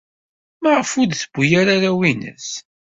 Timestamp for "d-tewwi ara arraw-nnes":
1.07-2.47